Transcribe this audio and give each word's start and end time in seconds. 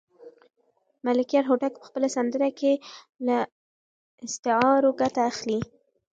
ملکیار 1.05 1.45
هوتک 1.49 1.71
په 1.77 1.85
خپله 1.87 2.07
سندره 2.15 2.49
کې 2.59 2.73
له 3.27 3.37
استعارو 4.25 4.91
ګټه 5.01 5.21
اخلي. 5.31 5.59